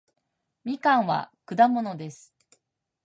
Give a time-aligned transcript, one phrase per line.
[0.63, 2.33] みかんは果物です